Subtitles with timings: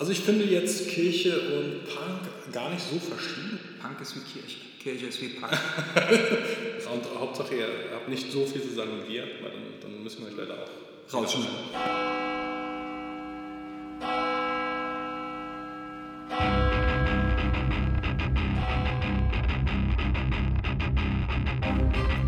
[0.00, 3.58] Also ich finde jetzt Kirche und Punk gar nicht so verschieden.
[3.82, 4.58] Punk ist wie Kirche.
[4.80, 5.50] Kirche ist wie Punk.
[6.92, 10.20] und Hauptsache, ihr habt nicht so viel zu sagen wie wir, weil dann, dann müssen
[10.20, 11.50] wir euch leider auch rausschneiden.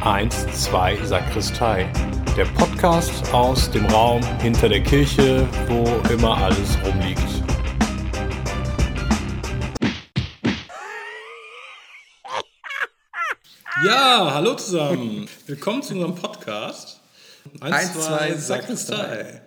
[0.01, 1.89] Eins, zwei, Sakristei.
[2.37, 7.50] Der Podcast aus dem Raum hinter der Kirche, wo immer alles rumliegt.
[13.83, 15.27] Ja, hallo zusammen.
[15.47, 17.01] Willkommen zu unserem Podcast.
[17.61, 19.41] Eins, zwei, Sakristei.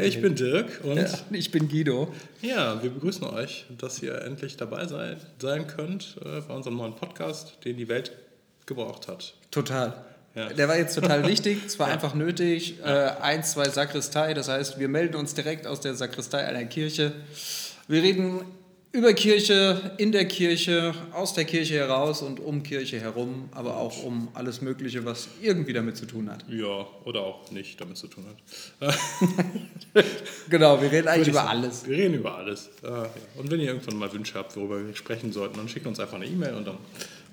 [0.00, 2.12] Ich, bin Dirk und ja, ich bin Guido.
[2.42, 6.96] Ja, wir begrüßen euch, dass ihr endlich dabei sein, sein könnt äh, bei unserem neuen
[6.96, 8.10] Podcast, den die Welt
[8.66, 9.34] gebraucht hat.
[9.52, 10.04] Total.
[10.34, 10.48] Ja.
[10.48, 11.94] Der war jetzt total wichtig, es war ja.
[11.94, 12.80] einfach nötig.
[12.82, 17.12] Äh, eins, zwei Sakristei, das heißt, wir melden uns direkt aus der Sakristei einer Kirche.
[17.86, 18.40] Wir reden
[18.92, 24.02] über Kirche, in der Kirche, aus der Kirche heraus und um Kirche herum, aber auch
[24.02, 26.44] um alles Mögliche, was irgendwie damit zu tun hat.
[26.48, 28.24] Ja, oder auch nicht damit zu tun
[28.80, 28.98] hat.
[30.48, 31.86] genau, wir reden eigentlich über alles.
[31.86, 32.70] Wir reden über alles.
[32.82, 33.06] Ah,
[33.36, 36.16] und wenn ihr irgendwann mal Wünsche habt, worüber wir sprechen sollten, dann schickt uns einfach
[36.16, 36.78] eine E-Mail und dann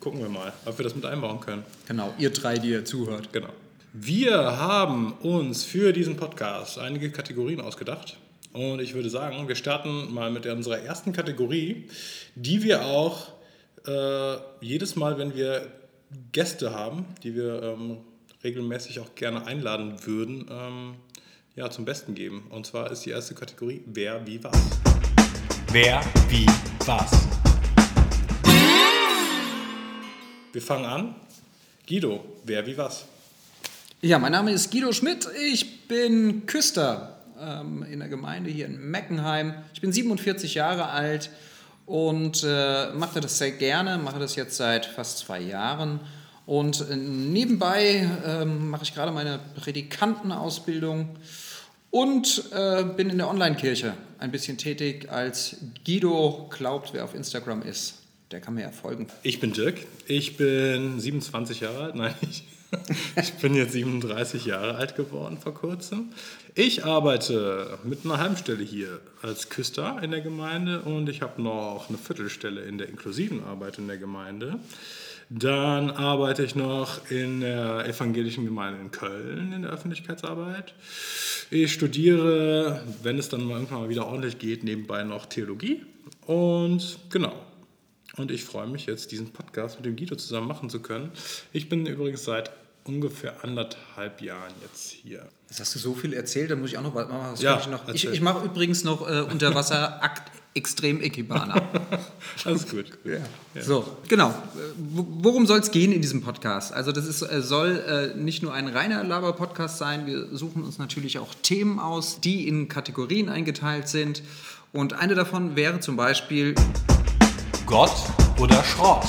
[0.02, 1.64] gucken wir mal, ob wir das mit einbauen können.
[1.88, 3.32] Genau, ihr drei, die ihr zuhört.
[3.32, 3.50] Genau.
[3.94, 8.17] Wir haben uns für diesen Podcast einige Kategorien ausgedacht.
[8.54, 11.88] Und ich würde sagen, wir starten mal mit unserer ersten Kategorie,
[12.36, 13.30] die wir auch
[13.88, 15.68] äh, jedes Mal, wenn wir
[16.32, 17.98] Gäste haben, die wir ähm,
[18.44, 20.95] regelmäßig auch gerne einladen würden, ähm,
[21.56, 22.45] ja, zum Besten geben.
[22.52, 24.54] Und zwar ist die erste Kategorie Wer, wie, was.
[25.72, 26.45] Wer, wie,
[26.86, 27.28] was.
[30.52, 31.16] Wir fangen an.
[31.88, 33.06] Guido, wer, wie, was.
[34.02, 35.28] Ja, mein Name ist Guido Schmidt.
[35.52, 39.53] Ich bin Küster ähm, in der Gemeinde hier in Meckenheim.
[39.73, 41.30] Ich bin 47 Jahre alt
[41.86, 45.99] und äh, mache das sehr gerne, mache das jetzt seit fast zwei Jahren.
[46.45, 51.09] Und äh, nebenbei äh, mache ich gerade meine Predikantenausbildung
[51.89, 57.61] und äh, bin in der Online-Kirche ein bisschen tätig als Guido glaubt, wer auf Instagram
[57.61, 57.99] ist.
[58.32, 59.08] Der kann mir ja folgen.
[59.21, 61.95] Ich bin Dirk, ich bin 27 Jahre alt.
[61.95, 62.45] Nein, ich
[63.16, 66.11] ich bin jetzt 37 Jahre alt geworden vor kurzem.
[66.56, 71.89] Ich arbeite mit einer Heimstelle hier als Küster in der Gemeinde und ich habe noch
[71.89, 74.60] eine Viertelstelle in der inklusiven Arbeit in der Gemeinde.
[75.30, 80.76] Dann arbeite ich noch in der evangelischen Gemeinde in Köln in der Öffentlichkeitsarbeit.
[81.50, 85.82] Ich studiere, wenn es dann mal irgendwann mal wieder ordentlich geht, nebenbei noch Theologie.
[86.26, 87.33] Und genau,
[88.16, 91.12] und ich freue mich jetzt, diesen Podcast mit dem Guido zusammen machen zu können.
[91.52, 92.52] Ich bin übrigens seit
[92.86, 95.27] ungefähr anderthalb Jahren jetzt hier.
[95.49, 97.36] Jetzt hast du so viel erzählt, da muss ich auch noch was machen.
[97.39, 97.61] Ja,
[97.94, 101.61] ich, ich, ich mache übrigens noch äh, Unterwasser-Akt extrem Ekibana.
[102.45, 102.86] Alles gut.
[103.04, 103.17] Ja.
[103.55, 103.61] Ja.
[103.61, 104.33] So, genau.
[104.77, 106.73] Worum soll es gehen in diesem Podcast?
[106.73, 110.05] Also das ist, äh, soll äh, nicht nur ein reiner Laber-Podcast sein.
[110.05, 114.21] Wir suchen uns natürlich auch Themen aus, die in Kategorien eingeteilt sind.
[114.71, 116.55] Und eine davon wäre zum Beispiel
[117.65, 117.94] Gott
[118.39, 119.05] oder Schrott.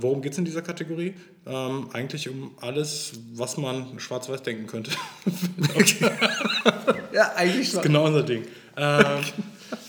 [0.00, 1.14] Worum geht es in dieser Kategorie?
[1.46, 4.90] Ähm, eigentlich um alles, was man schwarz-weiß denken könnte.
[7.12, 7.82] ja, eigentlich schon.
[7.82, 8.44] Genau unser Ding.
[8.76, 9.22] Ähm,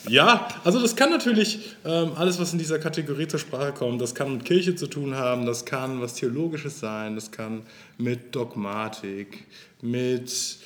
[0.10, 4.16] ja, also das kann natürlich ähm, alles, was in dieser Kategorie zur Sprache kommt, das
[4.16, 7.64] kann mit Kirche zu tun haben, das kann was Theologisches sein, das kann
[7.98, 9.46] mit Dogmatik,
[9.82, 10.58] mit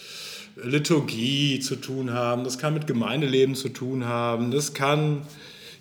[0.56, 5.24] Liturgie zu tun haben, das kann mit Gemeindeleben zu tun haben, das kann,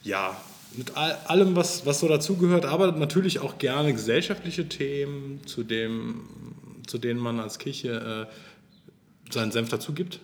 [0.02, 0.36] ja,
[0.76, 6.22] mit allem, was, was so dazugehört, aber natürlich auch gerne gesellschaftliche Themen, zu, dem,
[6.86, 10.20] zu denen man als Kirche äh, seinen Senf dazu gibt.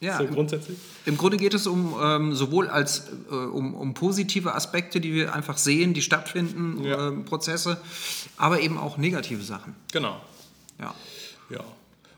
[0.00, 0.78] Ja, so grundsätzlich.
[1.06, 5.12] Im, Im, Grunde geht es um ähm, sowohl als äh, um, um, positive Aspekte, die
[5.12, 7.08] wir einfach sehen, die stattfinden, ja.
[7.08, 7.80] äh, Prozesse,
[8.36, 9.74] aber eben auch negative Sachen.
[9.92, 10.20] Genau.
[10.78, 10.94] Ja.
[11.50, 11.64] Ja.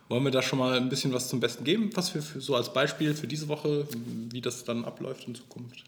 [0.09, 2.57] Wollen wir da schon mal ein bisschen was zum Besten geben, was wir für, so
[2.57, 3.87] als Beispiel für diese Woche,
[4.31, 5.85] wie das dann abläuft in Zukunft?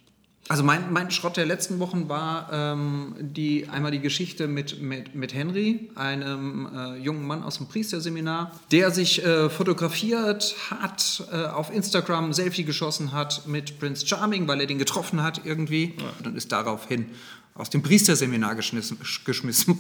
[0.49, 5.15] Also mein, mein Schrott der letzten Wochen war ähm, die, einmal die Geschichte mit, mit,
[5.15, 11.47] mit Henry, einem äh, jungen Mann aus dem Priesterseminar, der sich äh, fotografiert hat, äh,
[11.47, 15.95] auf Instagram ein Selfie geschossen hat mit Prince Charming, weil er den getroffen hat irgendwie.
[15.97, 16.05] Ja.
[16.19, 17.07] Und dann ist daraufhin
[17.55, 18.99] aus dem Priesterseminar geschmissen,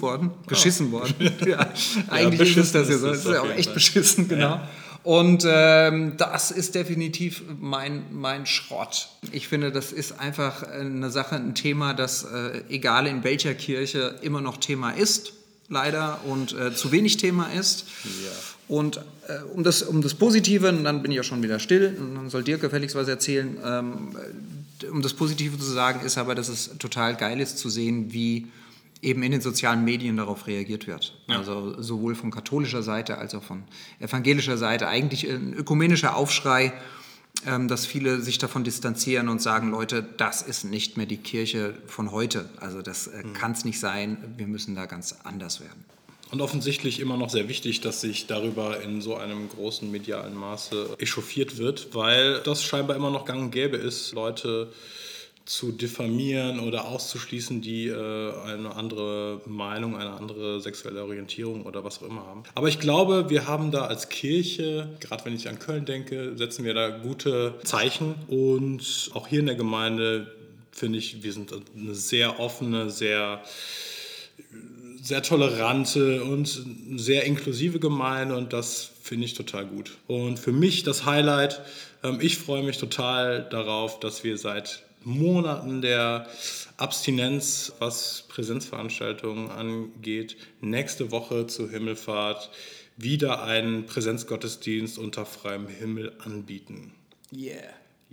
[0.00, 0.92] worden, geschissen oh.
[0.92, 1.14] worden.
[1.46, 1.72] ja,
[2.08, 3.08] eigentlich ja, ist das ja so.
[3.08, 4.56] Das ist ja auch echt beschissen, genau.
[4.56, 4.68] Ja.
[5.04, 9.08] Und ähm, das ist definitiv mein, mein Schrott.
[9.32, 14.14] Ich finde, das ist einfach eine Sache, ein Thema, das äh, egal in welcher Kirche
[14.22, 15.32] immer noch Thema ist,
[15.68, 17.86] leider, und äh, zu wenig Thema ist.
[18.04, 18.30] Ja.
[18.68, 21.96] Und äh, um, das, um das Positive, und dann bin ich ja schon wieder still,
[21.98, 24.16] und dann soll Dirk gefälligst was erzählen, ähm,
[24.90, 28.46] um das Positive zu sagen, ist aber, dass es total geil ist zu sehen, wie
[29.02, 31.12] eben in den sozialen Medien darauf reagiert wird.
[31.26, 31.38] Ja.
[31.38, 33.64] Also sowohl von katholischer Seite als auch von
[33.98, 34.86] evangelischer Seite.
[34.86, 36.72] Eigentlich ein ökumenischer Aufschrei,
[37.46, 41.74] ähm, dass viele sich davon distanzieren und sagen, Leute, das ist nicht mehr die Kirche
[41.86, 42.48] von heute.
[42.60, 43.32] Also das äh, mhm.
[43.32, 44.34] kann es nicht sein.
[44.36, 45.84] Wir müssen da ganz anders werden.
[46.30, 50.96] Und offensichtlich immer noch sehr wichtig, dass sich darüber in so einem großen medialen Maße
[50.98, 54.72] echauffiert wird, weil das scheinbar immer noch gang und gäbe ist, Leute
[55.44, 62.00] zu diffamieren oder auszuschließen, die äh, eine andere Meinung, eine andere sexuelle Orientierung oder was
[62.00, 62.44] auch immer haben.
[62.54, 66.64] Aber ich glaube, wir haben da als Kirche, gerade wenn ich an Köln denke, setzen
[66.64, 70.32] wir da gute Zeichen und auch hier in der Gemeinde
[70.70, 73.42] finde ich, wir sind eine sehr offene, sehr
[75.02, 79.98] sehr tolerante und sehr inklusive Gemeinde und das finde ich total gut.
[80.06, 81.60] Und für mich das Highlight,
[82.04, 86.26] ähm, ich freue mich total darauf, dass wir seit Monaten der
[86.76, 92.50] Abstinenz, was Präsenzveranstaltungen angeht, nächste Woche zur Himmelfahrt
[92.96, 96.92] wieder einen Präsenzgottesdienst unter freiem Himmel anbieten.
[97.32, 97.62] Yeah.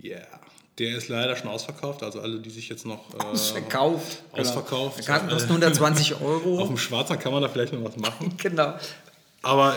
[0.02, 0.40] Yeah.
[0.78, 3.12] Der ist leider schon ausverkauft, also alle, die sich jetzt noch.
[3.14, 4.22] Äh, ausverkauft.
[4.32, 4.96] Ausverkauft.
[4.98, 5.06] Genau.
[5.08, 6.58] Karten kosten 120 Euro.
[6.58, 8.34] Auf dem Schwarzer kann man da vielleicht noch was machen.
[8.38, 8.74] genau.
[9.42, 9.74] Aber,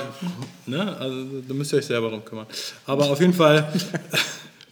[0.66, 2.48] ne, also da müsst ihr euch selber drum kümmern.
[2.86, 3.72] Aber auf jeden Fall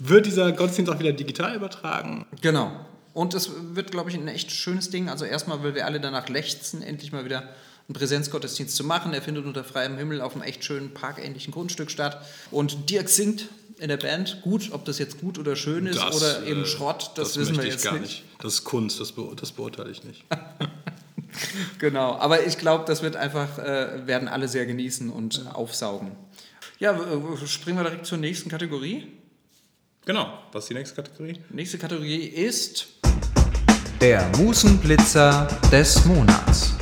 [0.04, 2.26] wird dieser Gottesdienst auch wieder digital übertragen.
[2.42, 2.72] Genau.
[3.14, 5.10] Und es wird, glaube ich, ein echt schönes Ding.
[5.10, 7.42] Also erstmal, weil wir alle danach lechzen, endlich mal wieder
[7.88, 9.14] einen Präsenzgottesdienst zu machen.
[9.14, 12.26] Er findet unter freiem Himmel auf einem echt schönen parkähnlichen Grundstück statt.
[12.50, 13.50] Und Dirk singt
[13.80, 14.70] in der Band gut.
[14.72, 17.58] Ob das jetzt gut oder schön ist das, oder eben äh, Schrott, das, das wissen
[17.58, 18.04] wir jetzt gar nicht.
[18.04, 18.24] nicht.
[18.40, 20.24] Das ist Kunst, das, be das beurteile ich nicht.
[21.80, 26.12] genau, aber ich glaube, das wird einfach, äh, werden alle sehr genießen und aufsaugen.
[26.80, 26.98] Ja,
[27.46, 29.08] springen wir direkt zur nächsten Kategorie.
[30.04, 31.40] Genau, was ist die nächste Kategorie?
[31.52, 32.88] Nächste Kategorie ist
[34.00, 36.74] der Musenblitzer des Monats.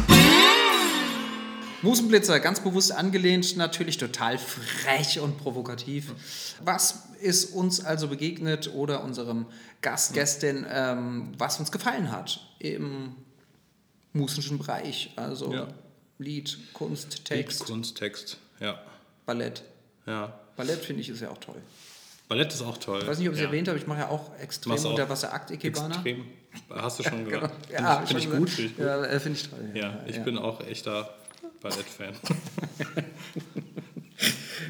[1.82, 6.14] Musenblitzer, ganz bewusst angelehnt, natürlich total frech und provokativ.
[6.64, 9.48] Was ist uns also begegnet oder unserem
[9.82, 13.18] Gast, Gästin, ähm, was uns gefallen hat im
[14.14, 15.12] musischen Bereich?
[15.18, 15.68] Also ja.
[16.20, 17.60] Lied, Kunst, Text.
[17.60, 18.82] Lied, Kunst, Text, ja.
[19.26, 19.64] Ballett.
[20.06, 20.40] Ja.
[20.56, 21.62] Ballett finde ich ist ja auch toll.
[22.30, 23.00] Ballett ist auch toll.
[23.02, 23.50] Ich weiß nicht, ob ich es ja.
[23.50, 25.96] erwähnt habe, ich mache ja auch extrem Unterwasser-Akt Ikebana.
[25.96, 26.26] Extrem.
[26.70, 27.54] Hast du schon gesagt.
[27.70, 27.82] Genau.
[27.82, 28.50] Ja, finde ich, find ich, gut.
[28.50, 28.86] Find ich gut.
[28.86, 29.60] Ja, finde ich toll.
[29.74, 31.10] Ja, ich bin auch echter
[31.60, 32.14] Ballett-Fan.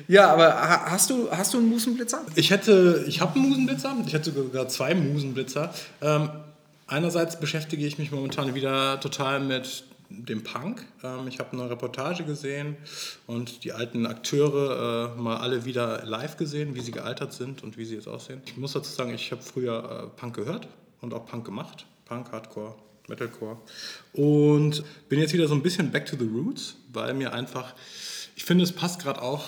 [0.08, 0.56] ja, aber
[0.90, 2.26] hast du, hast du einen Musenblitzer?
[2.36, 3.94] Ich hätte, ich habe einen Musenblitzer.
[4.08, 5.74] Ich hätte sogar zwei Musenblitzer.
[6.02, 6.30] Ähm,
[6.88, 10.86] einerseits beschäftige ich mich momentan wieder total mit dem Punk.
[11.04, 12.78] Ähm, ich habe eine Reportage gesehen
[13.28, 17.78] und die alten Akteure äh, mal alle wieder live gesehen, wie sie gealtert sind und
[17.78, 18.42] wie sie jetzt aussehen.
[18.46, 20.68] Ich muss dazu sagen, ich habe früher äh, Punk gehört
[21.02, 21.86] und auch Punk gemacht.
[22.06, 22.76] Punk, Hardcore,
[23.08, 23.58] Metalcore.
[24.14, 27.76] Und bin jetzt wieder so ein bisschen back to the roots, weil mir einfach,
[28.36, 29.46] ich finde, es passt gerade auch,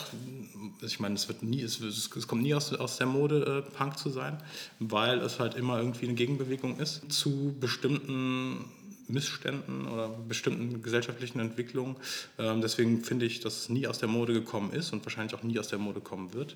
[0.81, 3.97] ich meine, es, wird nie, es, es kommt nie aus, aus der Mode, äh, Punk
[3.97, 4.37] zu sein,
[4.79, 8.65] weil es halt immer irgendwie eine Gegenbewegung ist zu bestimmten
[9.11, 11.95] Missständen oder bestimmten gesellschaftlichen Entwicklungen.
[12.37, 15.43] Ähm, deswegen finde ich, dass es nie aus der Mode gekommen ist und wahrscheinlich auch
[15.43, 16.55] nie aus der Mode kommen wird.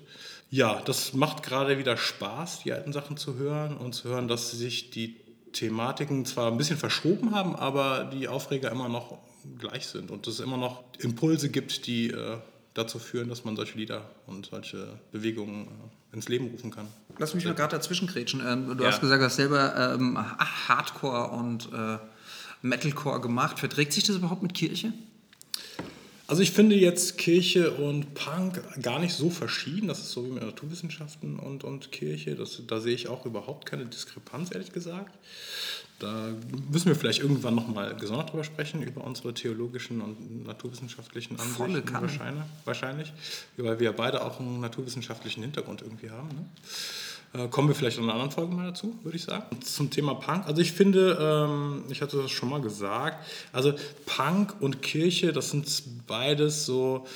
[0.50, 4.50] Ja, das macht gerade wieder Spaß, die alten Sachen zu hören und zu hören, dass
[4.50, 5.16] sich die
[5.52, 9.18] Thematiken zwar ein bisschen verschoben haben, aber die Aufreger immer noch
[9.58, 12.38] gleich sind und es immer noch Impulse gibt, die äh,
[12.74, 16.86] dazu führen, dass man solche Lieder und solche Bewegungen äh, ins Leben rufen kann.
[17.18, 18.42] Lass mich mal gerade dazwischen grätschen.
[18.46, 18.90] Ähm, du ja.
[18.90, 21.98] hast gesagt, du hast selber ähm, Hardcore und äh,
[22.62, 23.58] Metalcore gemacht.
[23.58, 24.92] Verträgt sich das überhaupt mit Kirche?
[26.28, 29.86] Also ich finde jetzt Kirche und Punk gar nicht so verschieden.
[29.86, 32.34] Das ist so wie mit Naturwissenschaften und, und Kirche.
[32.34, 35.16] Das, da sehe ich auch überhaupt keine Diskrepanz, ehrlich gesagt.
[36.00, 36.34] Da
[36.70, 42.44] müssen wir vielleicht irgendwann nochmal gesondert drüber sprechen, über unsere theologischen und naturwissenschaftlichen Ansichten wahrscheinlich,
[42.64, 43.12] wahrscheinlich,
[43.56, 46.28] weil wir beide auch einen naturwissenschaftlichen Hintergrund irgendwie haben.
[46.28, 46.44] Ne?
[47.32, 49.44] Äh, kommen wir vielleicht in einer anderen Folge mal dazu, würde ich sagen.
[49.62, 50.46] Zum Thema Punk.
[50.46, 53.74] Also ich finde, ähm, ich hatte das schon mal gesagt, also
[54.06, 55.66] Punk und Kirche, das sind
[56.06, 57.06] beides so,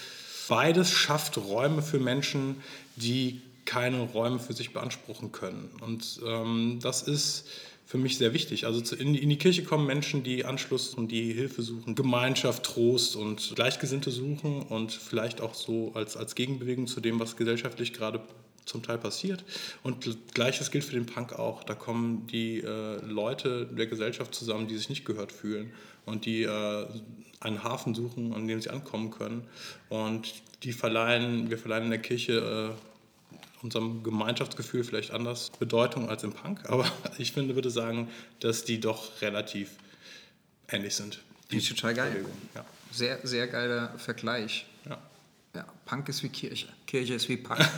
[0.49, 2.57] beides schafft Räume für Menschen,
[2.97, 5.71] die keine Räume für sich beanspruchen können.
[5.81, 7.47] Und ähm, das ist
[7.91, 8.67] für mich sehr wichtig.
[8.67, 13.53] Also in, die Kirche kommen Menschen, die Anschluss und die Hilfe suchen, Gemeinschaft, Trost und
[13.57, 18.21] Gleichgesinnte suchen und vielleicht auch so als, als Gegenbewegung zu dem, was gesellschaftlich gerade
[18.71, 19.45] zum Teil passiert.
[19.83, 21.63] Und gl- gleiches gilt für den Punk auch.
[21.65, 25.73] Da kommen die äh, Leute der Gesellschaft zusammen, die sich nicht gehört fühlen
[26.07, 26.87] und die äh,
[27.41, 29.47] einen Hafen suchen, an dem sie ankommen können.
[29.89, 36.23] Und die verleihen, wir verleihen in der Kirche äh, unserem Gemeinschaftsgefühl vielleicht anders Bedeutung als
[36.23, 36.69] im Punk.
[36.71, 38.09] Aber ich finde, würde sagen,
[38.41, 39.71] dass die doch relativ
[40.69, 41.21] ähnlich sind.
[41.51, 42.25] Die ist total geil.
[42.55, 42.65] Ja.
[42.93, 44.67] Sehr, sehr geiler Vergleich.
[45.55, 45.67] Ja.
[45.85, 46.69] Punk ist wie Kirche.
[46.87, 47.59] Kirche ist wie Punk.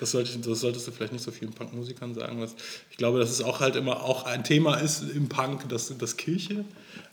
[0.00, 2.40] Das, sollte, ich- das solltest du vielleicht nicht so vielen Punkmusikern sagen.
[2.40, 2.54] Was,
[2.90, 6.16] ich glaube, dass es auch halt immer auch ein Thema ist im Punk, das, das
[6.18, 6.64] Kirche.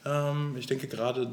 [0.05, 1.29] Ähm, ich denke gerade,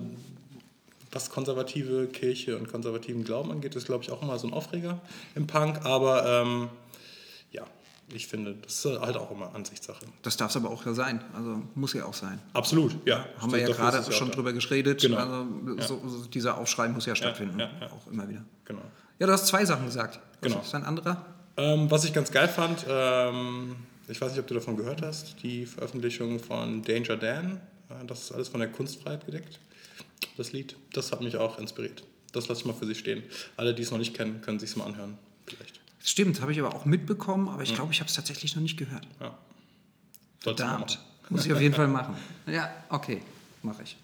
[1.10, 5.00] was konservative Kirche und konservativen Glauben angeht, ist, glaube ich, auch immer so ein Aufreger
[5.34, 5.84] im Punk.
[5.84, 6.68] Aber ähm,
[7.50, 7.64] ja,
[8.12, 10.04] ich finde, das ist halt auch immer Ansichtssache.
[10.22, 11.22] Das darf es aber auch ja sein.
[11.34, 12.38] Also muss ja auch sein.
[12.52, 13.26] Absolut, ja.
[13.38, 14.34] Haben wir ja gerade ja schon da.
[14.34, 15.00] drüber geredet.
[15.02, 15.16] Genau.
[15.16, 17.58] Also, so, so dieser Aufschrei muss ja stattfinden.
[17.58, 17.86] ja, ja.
[17.90, 18.44] Auch immer wieder.
[18.64, 18.82] Genau.
[19.18, 20.18] Ja, du hast zwei Sachen gesagt.
[20.40, 20.62] Was Genau.
[20.62, 21.24] ist ein anderer?
[21.56, 23.76] Ähm, was ich ganz geil fand, ähm,
[24.08, 27.60] ich weiß nicht, ob du davon gehört hast, die Veröffentlichung von Danger Dan.
[27.90, 29.58] Äh, das ist alles von der Kunstfreiheit gedeckt.
[30.36, 32.02] Das Lied, das hat mich auch inspiriert.
[32.32, 33.22] Das lasse ich mal für sich stehen.
[33.56, 35.18] Alle, die es noch nicht kennen, können sich es mal anhören.
[35.46, 35.79] Vielleicht.
[36.02, 38.76] Stimmt, habe ich aber auch mitbekommen, aber ich glaube, ich habe es tatsächlich noch nicht
[38.76, 39.06] gehört.
[39.20, 39.36] Ja.
[40.40, 40.98] Verdammt.
[41.28, 42.16] Muss ich auf jeden Fall machen.
[42.46, 43.22] Ja, okay,
[43.62, 43.96] mache ich.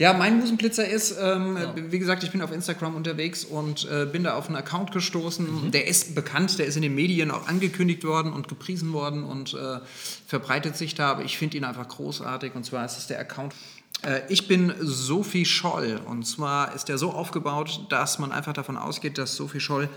[0.00, 4.24] Ja, mein Musenblitzer ist, ähm, wie gesagt, ich bin auf Instagram unterwegs und äh, bin
[4.24, 5.70] da auf einen Account gestoßen.
[5.72, 9.52] Der ist bekannt, der ist in den Medien auch angekündigt worden und gepriesen worden und
[9.52, 9.80] äh,
[10.26, 13.54] verbreitet sich da, aber ich finde ihn einfach großartig und zwar ist es der Account.
[14.00, 18.78] Äh, ich bin Sophie Scholl und zwar ist der so aufgebaut, dass man einfach davon
[18.78, 19.90] ausgeht, dass Sophie Scholl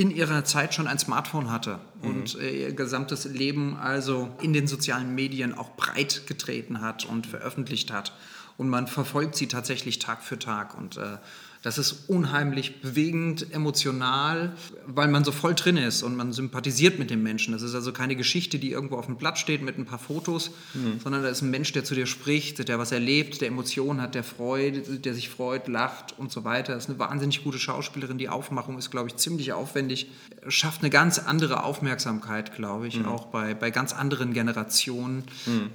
[0.00, 4.66] in ihrer Zeit schon ein Smartphone hatte und äh, ihr gesamtes Leben also in den
[4.66, 8.14] sozialen Medien auch breit getreten hat und veröffentlicht hat.
[8.56, 10.74] Und man verfolgt sie tatsächlich Tag für Tag.
[10.74, 11.18] Und äh,
[11.62, 14.52] das ist unheimlich bewegend, emotional,
[14.86, 17.52] weil man so voll drin ist und man sympathisiert mit dem Menschen.
[17.52, 20.52] Das ist also keine Geschichte, die irgendwo auf dem Blatt steht mit ein paar Fotos,
[21.02, 24.14] sondern da ist ein Mensch, der zu dir spricht, der was erlebt, der Emotionen hat,
[24.14, 26.74] der freut, der sich freut, lacht und so weiter.
[26.74, 28.16] Das ist eine wahnsinnig gute Schauspielerin.
[28.16, 30.08] Die Aufmachung ist, glaube ich, ziemlich aufwendig.
[30.48, 35.24] Schafft eine ganz andere Aufmerksamkeit, glaube ich, auch bei, bei ganz anderen Generationen,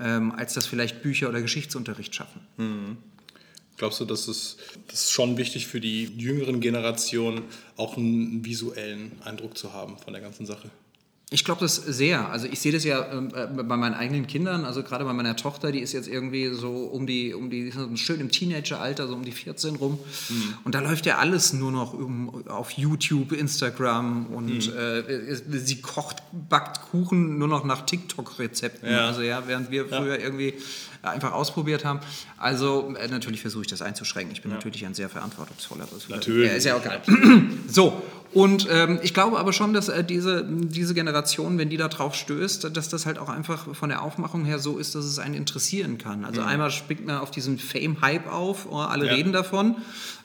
[0.01, 2.39] ähm, als das vielleicht Bücher oder Geschichtsunterricht schaffen.
[3.77, 7.43] Glaubst du, dass es das ist schon wichtig für die jüngeren Generationen,
[7.77, 10.69] auch einen visuellen Eindruck zu haben von der ganzen Sache?
[11.31, 12.29] Ich glaube das sehr.
[12.29, 15.35] Also ich sehe das ja ähm, äh, bei meinen eigenen Kindern, also gerade bei meiner
[15.35, 19.25] Tochter, die ist jetzt irgendwie so um die, um die schön im Teenageralter, so um
[19.25, 19.97] die 14 rum.
[20.63, 26.17] Und da läuft ja alles nur noch um, auf YouTube, Instagram und äh, sie kocht,
[26.31, 28.89] backt Kuchen nur noch nach TikTok-Rezepten.
[28.89, 29.07] Ja.
[29.07, 30.53] Also ja, während wir früher irgendwie
[31.11, 31.99] einfach ausprobiert haben.
[32.37, 34.33] Also äh, natürlich versuche ich das einzuschränken.
[34.33, 35.87] Ich bin natürlich ein sehr verantwortungsvoller.
[36.09, 36.49] Natürlich.
[36.49, 37.01] Ja, ist ja auch geil.
[37.67, 38.01] So,
[38.33, 42.15] und ähm, ich glaube aber schon, dass äh, diese, diese Generation, wenn die da drauf
[42.15, 45.35] stößt, dass das halt auch einfach von der Aufmachung her so ist, dass es einen
[45.35, 46.25] interessieren kann.
[46.25, 49.13] Also einmal springt man auf diesen Fame-Hype auf, oh, alle Ja.
[49.13, 49.77] reden davon.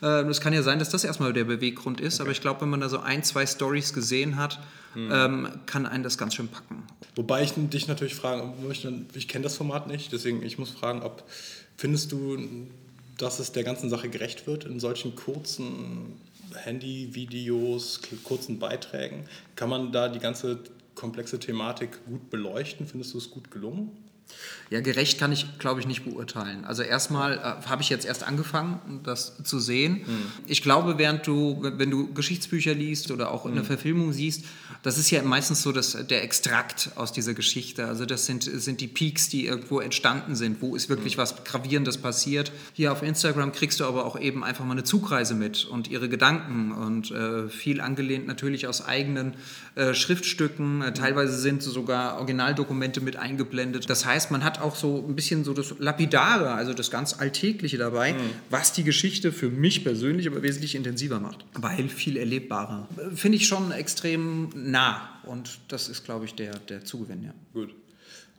[0.02, 2.68] Äh, Es kann ja sein, dass das erstmal der Beweggrund ist, aber ich glaube, wenn
[2.70, 4.58] man da so ein, zwei Stories gesehen hat,
[4.96, 6.84] ähm, kann einen das ganz schön packen.
[7.14, 11.02] Wobei ich dich natürlich fragen möchte, ich kenne das Format nicht, deswegen ich muss fragen,
[11.02, 11.24] ob
[11.76, 12.38] findest du,
[13.18, 16.20] dass es der ganzen Sache gerecht wird in solchen kurzen
[16.54, 19.24] Handyvideos, kurzen Beiträgen?
[19.56, 20.58] Kann man da die ganze
[20.94, 22.86] komplexe Thematik gut beleuchten?
[22.86, 23.90] Findest du es gut gelungen?
[24.70, 26.64] Ja, gerecht kann ich, glaube ich, nicht beurteilen.
[26.64, 30.02] Also erstmal äh, habe ich jetzt erst angefangen, das zu sehen.
[30.46, 34.44] Ich glaube, während du, wenn du Geschichtsbücher liest oder auch eine Verfilmung siehst,
[34.82, 37.86] das ist ja meistens so das, der Extrakt aus dieser Geschichte.
[37.86, 40.62] Also das sind, sind die Peaks, die irgendwo entstanden sind.
[40.62, 42.52] Wo ist wirklich was Gravierendes passiert?
[42.72, 46.08] Hier auf Instagram kriegst du aber auch eben einfach mal eine Zugreise mit und ihre
[46.08, 49.34] Gedanken und äh, viel angelehnt natürlich aus eigenen
[49.74, 50.82] äh, Schriftstücken.
[50.82, 53.90] Äh, teilweise sind sogar Originaldokumente mit eingeblendet.
[53.90, 57.78] Das heißt, man hat auch so ein bisschen so das Lapidare, also das ganz Alltägliche
[57.78, 58.14] dabei,
[58.50, 61.46] was die Geschichte für mich persönlich aber wesentlich intensiver macht.
[61.54, 62.86] Weil viel erlebbarer.
[63.14, 67.32] Finde ich schon extrem nah und das ist, glaube ich, der, der Zugewinn, ja.
[67.54, 67.74] Gut.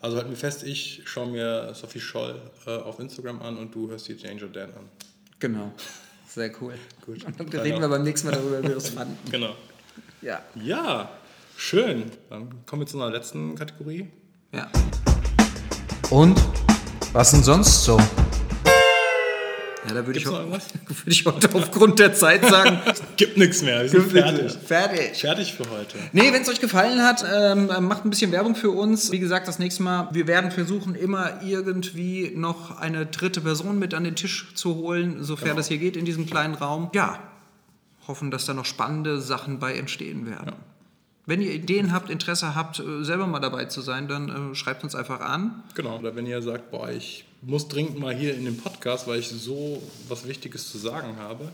[0.01, 3.89] Also halten wir fest, ich schaue mir Sophie Scholl äh, auf Instagram an und du
[3.89, 4.89] hörst die Danger Dan an.
[5.39, 5.71] Genau.
[6.27, 6.73] Sehr cool.
[7.05, 7.23] Gut.
[7.25, 9.17] Und dann reden wir beim nächsten Mal darüber, wie wir das fanden.
[9.31, 9.55] Genau.
[10.21, 10.41] Ja.
[10.55, 11.11] Ja,
[11.57, 12.05] schön.
[12.29, 14.07] Dann kommen wir zu einer letzten Kategorie.
[14.53, 14.69] Ja.
[16.11, 16.37] Und
[17.13, 17.97] was denn sonst so?
[19.87, 20.59] Ja, da würde ich, würde
[21.07, 22.79] ich heute aufgrund der Zeit sagen,
[23.15, 24.57] Gibt nichts mehr, wir sind fertig.
[24.67, 25.21] fertig.
[25.21, 25.97] Fertig für heute.
[26.11, 29.11] Nee, wenn es euch gefallen hat, ähm, macht ein bisschen Werbung für uns.
[29.13, 33.93] Wie gesagt, das nächste Mal, wir werden versuchen, immer irgendwie noch eine dritte Person mit
[33.93, 35.57] an den Tisch zu holen, sofern Genau.
[35.57, 36.89] das hier geht in diesem kleinen Raum.
[36.93, 37.19] Ja,
[38.07, 40.53] hoffen, dass da noch spannende Sachen bei entstehen werden.
[41.25, 44.83] Wenn ihr Ideen habt, Interesse habt, äh, selber mal dabei zu sein, dann äh, schreibt
[44.83, 45.63] uns einfach an.
[45.75, 45.99] Genau.
[45.99, 49.29] Oder wenn ihr sagt, boah, ich muss dringend mal hier in den Podcast, weil ich
[49.29, 51.51] so was Wichtiges zu sagen habe,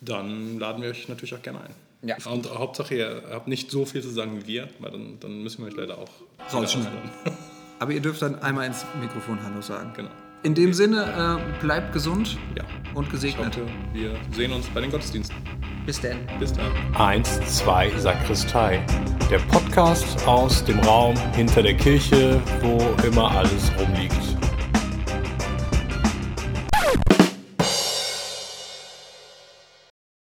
[0.00, 1.74] dann laden wir euch natürlich auch gerne ein.
[2.02, 2.16] Ja.
[2.30, 5.62] Und Hauptsache, ihr habt nicht so viel zu sagen wie wir, weil dann, dann müssen
[5.64, 6.10] wir euch leider auch
[6.52, 6.92] Rausschneiden.
[6.92, 7.10] rausschneiden.
[7.80, 9.92] Aber ihr dürft dann einmal ins Mikrofon Hallo sagen.
[9.94, 10.10] Genau.
[10.44, 12.62] In dem Sinne, äh, bleibt gesund Ja.
[12.94, 13.56] und Ich gesegnet.
[13.56, 15.36] hoffe, wir sehen uns bei den Gottesdiensten.
[15.84, 16.18] Bis dann.
[16.38, 16.66] Bis dann.
[16.96, 18.84] 1, 2 Sakristei.
[19.30, 24.14] Der Podcast aus dem Raum hinter der Kirche, wo immer alles rumliegt.